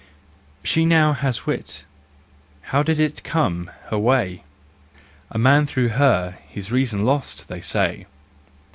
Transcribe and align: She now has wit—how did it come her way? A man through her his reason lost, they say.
She 0.71 0.83
now 0.83 1.13
has 1.13 1.45
wit—how 1.45 2.81
did 2.81 2.99
it 2.99 3.21
come 3.23 3.69
her 3.91 3.99
way? 3.99 4.43
A 5.29 5.37
man 5.37 5.67
through 5.67 5.89
her 5.89 6.39
his 6.49 6.71
reason 6.71 7.05
lost, 7.05 7.47
they 7.49 7.61
say. 7.61 8.07